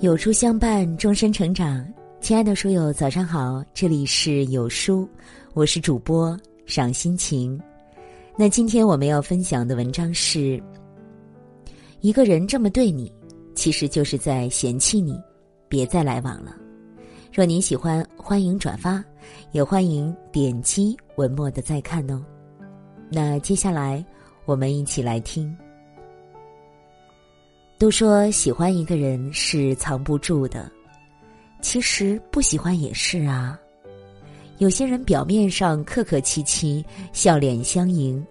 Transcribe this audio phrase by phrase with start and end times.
[0.00, 1.84] 有书相伴，终身成长。
[2.20, 5.08] 亲爱的书友，早上好，这里是有书，
[5.54, 7.60] 我是主播赏心情。
[8.36, 10.62] 那今天我们要分享的文章是：
[12.00, 13.12] 一个人这么对你，
[13.56, 15.20] 其实就是在嫌弃你，
[15.68, 16.54] 别再来往了。
[17.32, 19.04] 若您喜欢，欢迎转发，
[19.50, 22.24] 也欢迎点击文末的再看哦。
[23.10, 24.04] 那接下来
[24.44, 25.52] 我们一起来听。
[27.78, 30.68] 都说喜欢一个人是藏不住的，
[31.62, 33.56] 其实不喜欢也是啊。
[34.58, 38.24] 有些人表面上客客气气、笑脸相迎，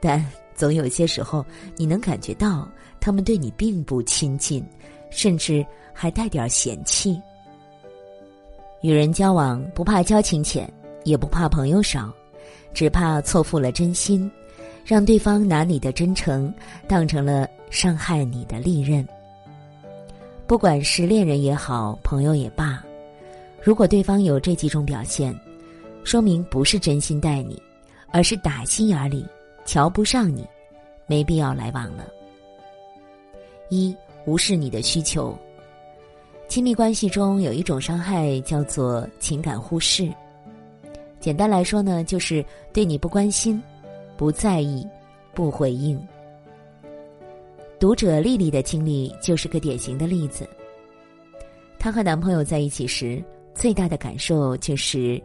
[0.00, 1.44] 但总有些时候
[1.76, 2.70] 你能感觉到
[3.00, 4.64] 他们对你并不亲近，
[5.10, 7.20] 甚至还带点嫌弃。
[8.82, 10.72] 与人交往不怕交情浅，
[11.02, 12.12] 也不怕朋友少，
[12.72, 14.30] 只怕错付了真心，
[14.84, 16.52] 让对方拿你的真诚
[16.86, 17.48] 当成了。
[17.72, 19.02] 伤害你的利刃。
[20.46, 22.84] 不管是恋人也好，朋友也罢，
[23.62, 25.34] 如果对方有这几种表现，
[26.04, 27.60] 说明不是真心待你，
[28.10, 29.24] 而是打心眼里
[29.64, 30.46] 瞧不上你，
[31.06, 32.06] 没必要来往了。
[33.70, 33.96] 一
[34.26, 35.34] 无视你的需求。
[36.48, 40.12] 亲密关系中有一种伤害叫做情感忽视。
[41.20, 43.62] 简单来说呢，就是对你不关心、
[44.22, 44.86] 不在意、
[45.34, 46.00] 不回应。
[47.80, 50.48] 读者丽丽的经历就是个典型的例子。
[51.76, 53.20] 她和男朋友在一起时，
[53.52, 55.20] 最大的感受就是，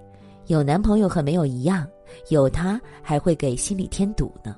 [0.48, 1.88] 有男朋友和没有一样，
[2.30, 4.56] 有他还会给心里添堵呢。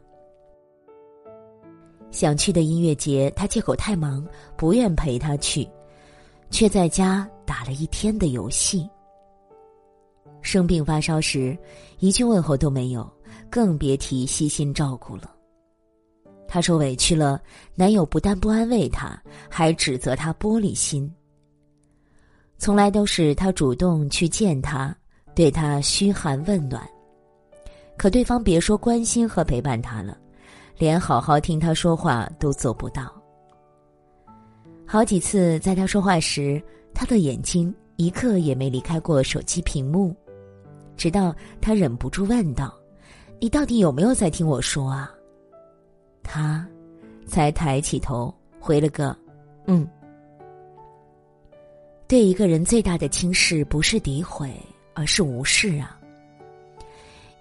[2.10, 5.68] 想去的音乐节，他借口太忙，不愿陪她去，
[6.50, 8.90] 却在家打了一天的游戏。
[10.42, 11.58] 生病发烧时，
[12.00, 13.06] 一句问候都没有，
[13.50, 15.36] 更别提悉心照顾了。
[16.48, 17.42] 她受委屈了，
[17.76, 21.12] 男友不但不安慰她，还指责她玻璃心。
[22.58, 24.96] 从来都是他主动去见她，
[25.36, 26.86] 对她嘘寒问暖，
[27.98, 30.18] 可对方别说关心和陪伴她了，
[30.78, 33.14] 连好好听她说话都做不到。
[34.86, 36.62] 好几次在她说话时，
[36.94, 40.16] 他的眼睛一刻也没离开过手机屏幕，
[40.98, 42.74] 直到他忍不住问道
[43.40, 45.12] ：“你到底有没有在听我说啊？”
[46.22, 46.68] 他，
[47.26, 49.16] 才抬起头回了个
[49.66, 49.88] “嗯”。
[52.08, 54.52] 对一个人最大的轻视，不是诋毁，
[54.94, 55.98] 而是无视啊。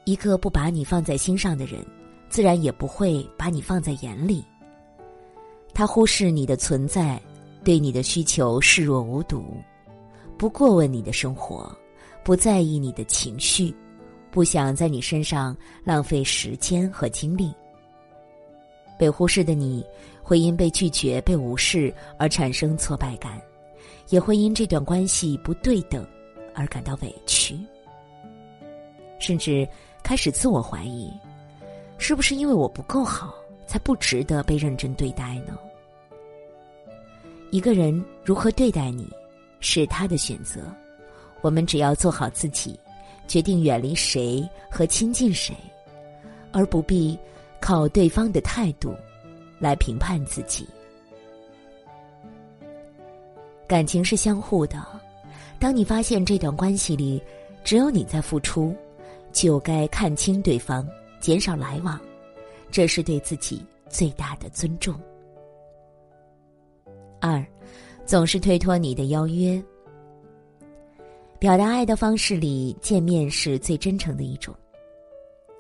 [0.05, 1.85] 一个不把你放在心上的人，
[2.29, 4.45] 自然也不会把你放在眼里。
[5.75, 7.21] 他忽视你的存在，
[7.65, 9.45] 对你的需求视若无睹，
[10.39, 11.71] 不过问你的生活，
[12.25, 13.75] 不在意你的情绪，
[14.31, 17.53] 不想在你身上浪费时间和精力。
[18.99, 19.85] 被忽视的你，
[20.23, 23.41] 会因被拒绝、被无视而产生挫败感，
[24.09, 26.05] 也会因这段关系不对等
[26.55, 27.57] 而感到委屈，
[29.21, 29.67] 甚至
[30.03, 31.13] 开始自我怀疑：
[31.97, 33.33] 是不是因为我不够好，
[33.67, 35.57] 才不值得被认真对待呢？
[37.51, 39.09] 一个人如何对待你，
[39.61, 40.61] 是他的选择，
[41.41, 42.79] 我们只要做好自己，
[43.29, 45.55] 决定远离谁和亲近谁，
[46.51, 47.17] 而不必。
[47.61, 48.95] 靠对方的态度
[49.59, 50.65] 来评判自己。
[53.67, 54.81] 感情是相互的，
[55.59, 57.21] 当你发现这段关系里
[57.65, 58.77] 只有你在付出，
[59.33, 60.87] 就该看清对方，
[61.19, 62.01] 减少来往，
[62.71, 64.95] 这是对自己最大的尊重。
[67.21, 67.45] 二，
[68.07, 69.61] 总是推脱你的邀约。
[71.39, 74.53] 表达爱的方式里，见面是最真诚的一种。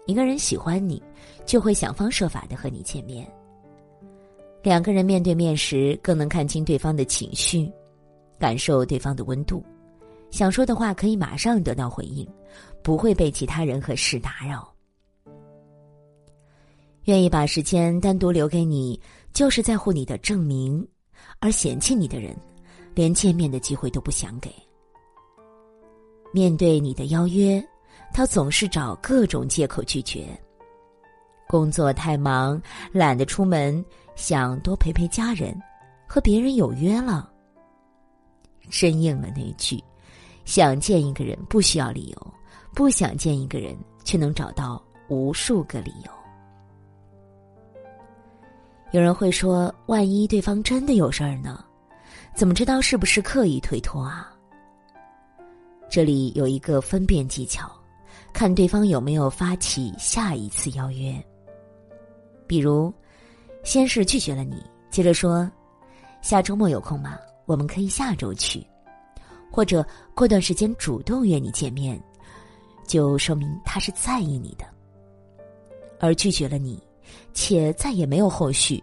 [0.06, 1.00] 一个人喜欢你，
[1.46, 3.24] 就会想方设法的和你见面。
[4.60, 7.70] 两个人面对面时，更能看清对方的情绪，
[8.40, 9.64] 感受对方的温度，
[10.30, 12.26] 想说的话可以马上得到回应，
[12.82, 14.68] 不会被其他人和事打扰。
[17.04, 19.00] 愿意把时间单独留给你，
[19.32, 20.84] 就是在乎你的证明；
[21.38, 22.36] 而嫌弃你的人，
[22.96, 24.50] 连见面的机会都不想给。
[26.32, 27.62] 面对你的邀约。
[28.10, 30.26] 他总是找各种借口拒绝。
[31.46, 32.60] 工作太忙，
[32.90, 33.84] 懒得出门，
[34.16, 35.54] 想多陪陪家人，
[36.06, 37.30] 和别人有约了。
[38.70, 39.78] 真应了那句
[40.46, 42.34] ：“想见一个人不需要理由，
[42.74, 46.10] 不想见一个人却能找到无数个理由。”
[48.92, 51.62] 有人会说：“万一对方真的有事儿呢？
[52.34, 54.32] 怎么知道是不是刻意推脱啊？”
[55.88, 57.70] 这里有一个分辨技巧。
[58.32, 61.12] 看对方有没有发起下一次邀约。
[62.46, 62.92] 比如，
[63.64, 65.50] 先是拒绝了你，接着说
[66.22, 67.18] ：“下周末有空吗？
[67.46, 68.64] 我们可以下周去，
[69.50, 72.00] 或者过段时间主动约你见面，
[72.86, 74.64] 就说明他是在意你的。
[75.98, 76.80] 而拒绝了你，
[77.32, 78.82] 且再也没有后续，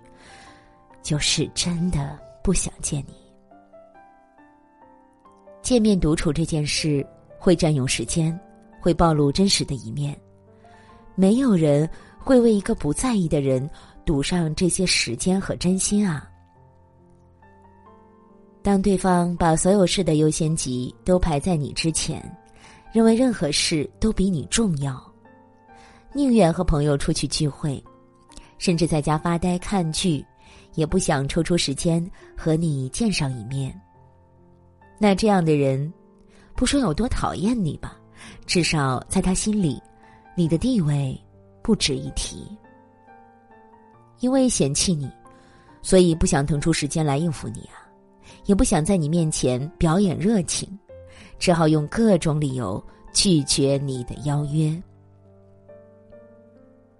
[1.02, 3.14] 就是真的不想见你。
[5.66, 7.04] 见面独处这件事
[7.40, 8.40] 会占用时间，
[8.80, 10.16] 会暴露真实的一面。
[11.16, 11.90] 没有人
[12.20, 13.68] 会为一个不在意的人
[14.06, 16.30] 赌上这些时间和真心啊。
[18.62, 22.24] 当对方把所有事的优先级都排在你之前，
[22.94, 25.04] 认为任何事都比你重要，
[26.14, 27.84] 宁愿和朋友出去聚会，
[28.60, 30.24] 甚至在家发呆看剧，
[30.76, 32.08] 也不想抽出时间
[32.38, 33.76] 和你见上一面。
[34.98, 35.92] 那这样的人，
[36.56, 37.98] 不说有多讨厌你吧，
[38.46, 39.82] 至少在他心里，
[40.36, 41.20] 你的地位
[41.62, 42.48] 不值一提。
[44.20, 45.12] 因为嫌弃你，
[45.82, 47.84] 所以不想腾出时间来应付你啊。
[48.46, 50.68] 也不想在你面前表演热情，
[51.38, 54.82] 只好用各种理由拒绝你的邀约。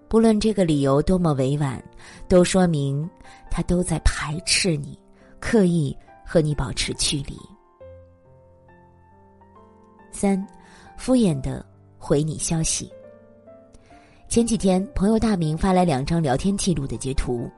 [0.08, 1.84] 不论这个理由多么委婉，
[2.28, 3.10] 都说明
[3.50, 5.00] 他都在排斥你，
[5.40, 5.96] 刻意
[6.26, 7.38] 和你保持距离。
[10.16, 10.42] 三，
[10.96, 11.64] 敷衍的
[12.00, 12.90] 回你消息。
[14.30, 17.52] 前几天，朋友大明发来两张聊天记录的截图，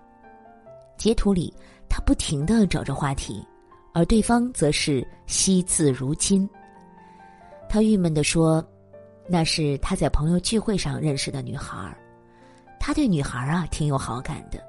[0.98, 1.54] 截图里
[1.88, 3.46] 他不停的找着话题。
[3.94, 6.48] 而对方则是惜字如金。
[7.68, 8.64] 他郁闷地说
[9.28, 11.98] ：“那是他在朋友聚会上认识的女孩
[12.80, 14.64] 他对女孩啊挺有好感的，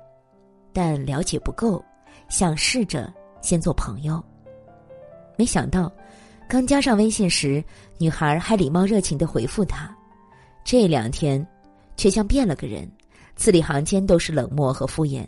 [0.72, 1.84] 但了解不够，
[2.30, 3.12] 想试着
[3.42, 4.24] 先做朋友。
[5.36, 5.92] 没想到，
[6.48, 7.62] 刚加上微信时，
[7.98, 9.94] 女孩还礼貌热情的回复他，
[10.64, 11.46] 这两天
[11.94, 12.90] 却像变了个人，
[13.36, 15.26] 字里行间都是冷漠和敷衍，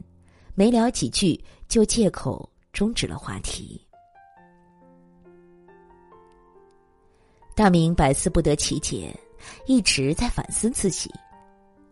[0.54, 1.38] 没聊几句
[1.68, 3.86] 就借口终止了话题。”
[7.54, 9.14] 大明百思不得其解，
[9.66, 11.12] 一直在反思自己，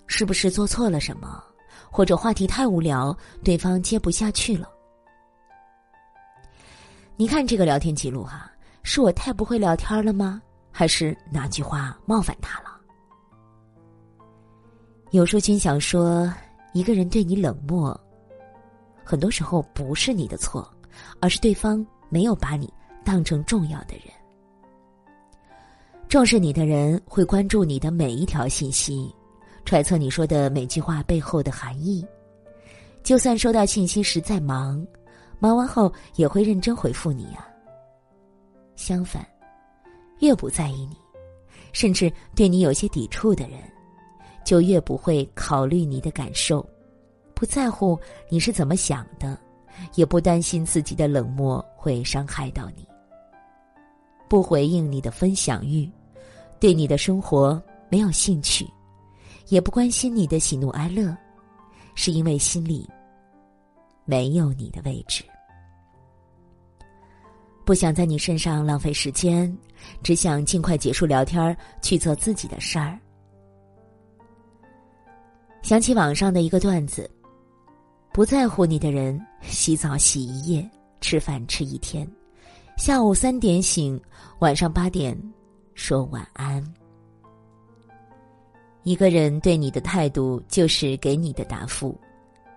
[0.06, 1.44] 是不是做错了什么，
[1.90, 3.14] 或者话题太无聊，
[3.44, 4.70] 对方接不下去了。
[7.16, 8.50] 你看这个聊天记录哈，
[8.90, 10.40] 是我太不会聊天了吗？
[10.73, 12.70] 还是哪句话冒犯他了？
[15.11, 16.32] 有书君想说，
[16.73, 17.94] 一个人对你冷漠，
[19.05, 20.67] 很多时候不是你的错，
[21.20, 22.73] 而是对方没有把你
[23.05, 24.05] 当成重要的人。
[26.08, 29.14] 重视你的人会关注你的每一条信息，
[29.67, 32.02] 揣测你说的每句话背后的含义。
[33.02, 34.82] 就算收到信息时在忙，
[35.38, 37.46] 忙完后也会认真回复你啊。
[38.78, 39.26] 相反，
[40.20, 40.96] 越不在意你，
[41.72, 43.58] 甚至对你有些抵触的人，
[44.44, 46.64] 就越不会考虑你的感受，
[47.34, 47.98] 不在乎
[48.28, 49.36] 你是怎么想的，
[49.96, 52.86] 也不担心自己的冷漠会伤害到你，
[54.28, 55.90] 不回应你的分享欲。
[56.60, 58.64] 对你的生活没有兴趣，
[59.48, 61.16] 也不关心你的喜怒哀乐，
[61.96, 62.88] 是因为心里
[64.04, 65.25] 没有你的位置，
[67.69, 69.55] 不想在你身上浪费时间，
[70.03, 72.99] 只想尽快结束聊天去做自己的事儿。
[75.61, 77.11] 想起网上的一个段子：
[78.11, 80.66] 不在乎你的人，洗澡洗一夜，
[81.02, 82.11] 吃饭吃一天，
[82.78, 84.00] 下午三点醒，
[84.38, 85.14] 晚上八点。
[85.75, 86.64] 说晚安。
[88.83, 91.95] 一个人对你的态度就是给你的答复。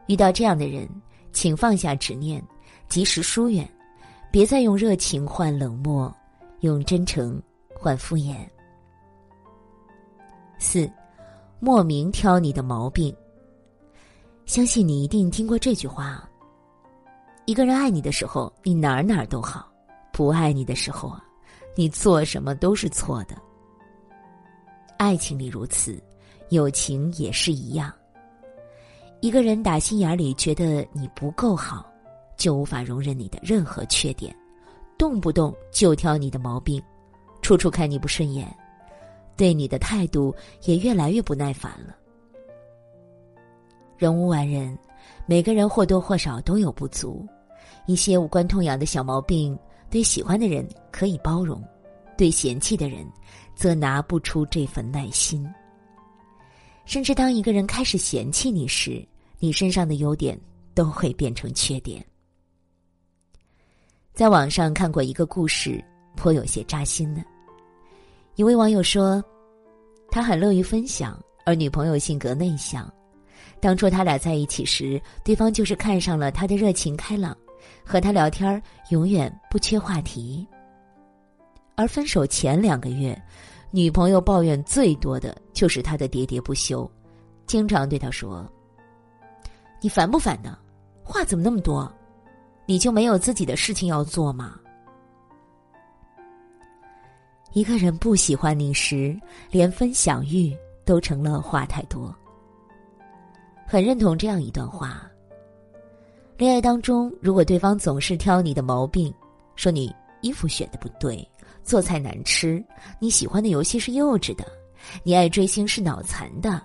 [0.08, 0.88] 遇到这样的人，
[1.34, 2.42] 请放下执念，
[2.88, 3.70] 及时疏远，
[4.32, 6.12] 别再用热情换冷漠，
[6.62, 7.42] 用真诚
[7.76, 8.48] 换敷衍。
[10.58, 10.90] 四，
[11.60, 13.14] 莫名挑你的毛病。
[14.46, 16.28] 相信你一定听过这句话：
[17.46, 19.62] 一个人爱你的时候，你哪儿哪儿都好；
[20.14, 21.22] 不爱你的时候啊。
[21.76, 23.36] 你做什么都是错的。
[24.98, 26.02] 爱情里如此，
[26.50, 27.92] 友情也是一样。
[29.20, 31.91] 一个人打心眼里觉得你不够好，
[32.42, 34.36] 就无法容忍你的任何缺点，
[34.98, 36.82] 动不动就挑你的毛病，
[37.44, 38.52] 处处看你不顺眼，
[39.38, 40.34] 对你的态度
[40.64, 41.96] 也越来越不耐烦了。
[43.96, 44.76] 人无完人，
[45.28, 47.24] 每个人或多或少都有不足，
[47.86, 49.56] 一些无关痛痒的小毛病。
[49.92, 51.64] 对喜欢的人可以包容，
[52.18, 53.06] 对嫌弃的人，
[53.54, 55.48] 则拿不出这份耐心。
[56.86, 59.08] 甚至当一个人开始嫌弃你时，
[59.38, 60.36] 你身上的优点
[60.74, 62.04] 都会变成缺点。
[64.14, 65.84] 在网上看过一个故事，
[66.16, 67.22] 颇有些扎心的。
[68.36, 69.24] 一位网友说，
[70.10, 72.92] 他很乐于分享，而女朋友性格内向。
[73.60, 77.36] 当初他俩在一起时，对方就是看上了他的热情开朗。
[77.86, 80.48] 和他聊天永远不缺话题。
[81.76, 83.20] 而分手前两个月，
[83.70, 86.90] 女朋友抱怨最多的就是他的喋喋不休，
[87.46, 88.50] 经常对他说
[89.80, 90.58] ：“你烦不烦呢？
[91.04, 91.92] 话怎么那么多？
[92.66, 94.58] 你就没有自己的事情要做吗？”
[97.54, 102.16] 一个人不喜欢你时，连分享欲都成了话太多。
[103.68, 105.06] 很认同这样一段话：
[106.38, 109.14] 恋爱当中，如果对方总是挑你的毛病，
[109.56, 111.28] 说你衣服选的不对，
[111.62, 112.64] 做菜难吃，
[113.00, 114.46] 你喜欢的游戏是幼稚的，
[115.04, 116.62] 你爱追星是脑残的，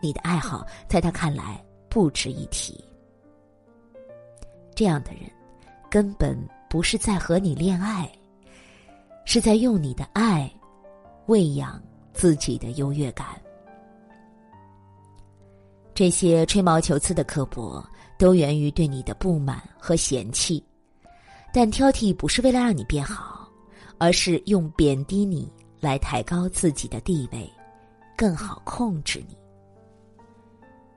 [0.00, 2.80] 你的爱好在他看来不值一提。
[4.82, 5.30] 这样的人，
[5.88, 6.36] 根本
[6.68, 8.10] 不是在和你恋爱。
[9.24, 10.52] 是在用你的爱
[11.26, 11.80] 喂养
[12.12, 13.40] 自己的优越感。
[15.94, 17.80] 这些吹毛求疵的刻薄，
[18.18, 20.60] 都源于对你的不满和嫌弃。
[21.54, 23.48] 但挑剔不是为了让你变好，
[23.98, 25.48] 而是用贬低你
[25.78, 27.48] 来抬高自己的地位，
[28.16, 29.38] 更好控制你。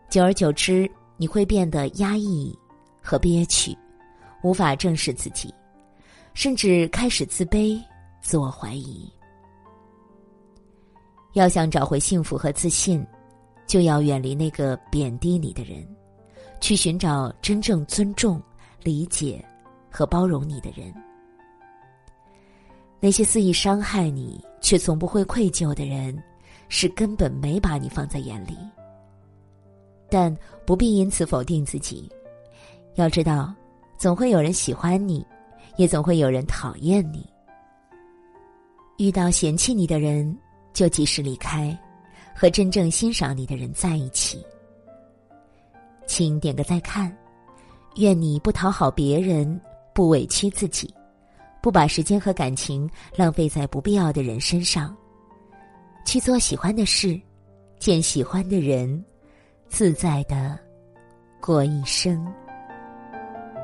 [0.09, 2.51] 久而久之，你会变得压抑
[3.05, 3.77] 和憋屈，
[4.41, 5.53] 无法正视自己，
[6.33, 7.79] 甚至开始自卑。
[8.21, 9.07] 自我怀疑。
[11.33, 13.05] 要想找回幸福和自信，
[13.67, 15.87] 就要远离那个贬低你的人，
[16.59, 18.41] 去寻找真正尊重、
[18.81, 19.45] 理解
[19.91, 20.91] 和包容你的人。
[22.99, 26.17] 那些肆意伤害你却从不会愧疚的人，
[26.67, 28.57] 是根本没把你放在眼里。
[30.09, 30.35] 但
[30.65, 32.11] 不必因此否定自己，
[32.95, 33.53] 要知道，
[33.97, 35.25] 总会有人喜欢你，
[35.75, 37.25] 也总会有人讨厌你。
[38.97, 40.37] 遇到嫌弃你的人，
[40.71, 41.77] 就及时离开，
[42.33, 44.45] 和真正欣赏你的人在一起。
[46.07, 47.13] 请点个再看，
[47.95, 49.59] 愿你不讨好别人，
[49.93, 50.93] 不委屈自己，
[51.61, 54.95] 不把时间和感情浪费在不必要的人身上，
[56.05, 57.19] 去做喜欢的事，
[57.77, 59.03] 见喜欢的人，
[59.67, 60.57] 自在的
[61.41, 62.25] 过一生。